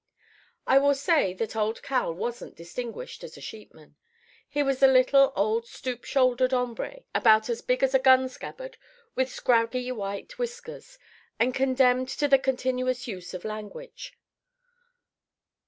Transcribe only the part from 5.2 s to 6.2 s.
old stoop